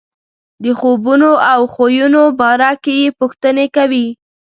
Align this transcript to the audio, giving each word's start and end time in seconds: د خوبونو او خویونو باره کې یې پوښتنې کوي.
د 0.63 0.65
خوبونو 0.79 1.31
او 1.51 1.61
خویونو 1.73 2.23
باره 2.39 2.71
کې 2.83 2.93
یې 3.01 3.09
پوښتنې 3.19 3.65
کوي. 3.75 4.07